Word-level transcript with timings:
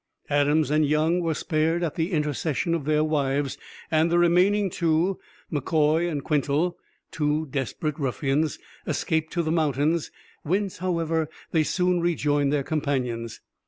Adams 0.31 0.71
and 0.71 0.83
Young 0.87 1.19
were 1.21 1.35
spared 1.35 1.83
at 1.83 1.93
the 1.93 2.11
intercession 2.11 2.73
of 2.73 2.85
their 2.85 3.03
wives, 3.03 3.59
and 3.91 4.09
the 4.09 4.17
remaining 4.17 4.67
two, 4.71 5.19
M'Koy 5.51 6.09
and 6.09 6.23
Quintal 6.25 6.75
(two 7.11 7.45
desperate 7.51 7.99
ruffians), 7.99 8.57
escaped 8.87 9.31
to 9.33 9.43
the 9.43 9.51
mountains, 9.51 10.09
whence, 10.41 10.79
however, 10.79 11.29
they 11.51 11.61
soon 11.61 11.99
rejoined 11.99 12.51
their 12.51 12.63
companions. 12.63 13.41